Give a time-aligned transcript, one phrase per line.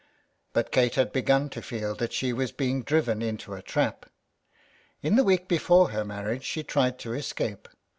[0.53, 4.07] But Kate had begun to feel that she was being driven into a trap.
[5.03, 7.67] In the week before her marriage she tried to escape.